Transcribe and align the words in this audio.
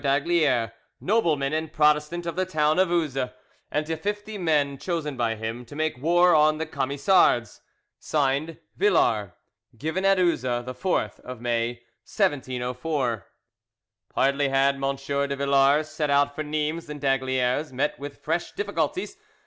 d'Aygaliers, 0.03 0.71
nobleman 0.99 1.53
and 1.53 1.71
Protestant 1.71 2.25
of 2.25 2.35
the 2.35 2.43
town 2.47 2.79
of 2.79 2.87
Uzes, 2.89 3.31
and 3.69 3.85
to 3.85 3.95
fifty 3.95 4.35
men 4.35 4.79
chosen 4.79 5.15
by 5.15 5.35
him, 5.35 5.63
to 5.65 5.75
make 5.75 5.99
war 6.01 6.33
on 6.33 6.57
the 6.57 6.65
Camisards. 6.65 7.61
"(Signed) 7.99 8.57
"VILLARS 8.77 9.29
"Given 9.77 10.03
at 10.03 10.17
Uzes, 10.17 10.65
the 10.65 10.73
4th 10.73 11.19
of 11.19 11.39
May 11.39 11.83
1704" 12.05 13.27
Hardly 14.15 14.49
had 14.49 14.77
M. 14.83 14.95
de 14.95 15.35
Villars 15.35 15.87
set 15.87 16.09
out 16.09 16.33
for 16.33 16.41
Nimes 16.43 16.87
than 16.87 16.97
d'Aygaliers 16.97 17.71
met 17.71 17.99
with 17.99 18.23
fresh 18.23 18.53
difficulties. 18.53 19.17